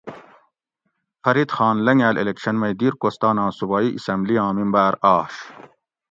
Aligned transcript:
فرید 1.21 1.49
خان 1.55 1.75
لنگاۤل 1.85 2.15
الیکشن 2.19 2.55
مئ 2.61 2.73
دیر 2.79 2.93
کوستاناں 3.01 3.49
صوبائ 3.57 3.85
اسمبلی 3.97 4.35
آں 4.43 4.51
ممباۤر 4.57 4.93
آش 5.15 5.35